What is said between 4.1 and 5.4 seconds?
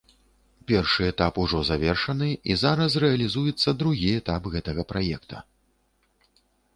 этап гэтага праекта.